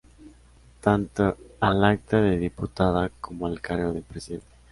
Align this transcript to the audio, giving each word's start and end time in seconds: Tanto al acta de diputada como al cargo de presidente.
Tanto 0.81 1.37
al 1.59 1.83
acta 1.83 2.19
de 2.21 2.39
diputada 2.39 3.09
como 3.21 3.45
al 3.45 3.61
cargo 3.61 3.93
de 3.93 4.01
presidente. 4.01 4.47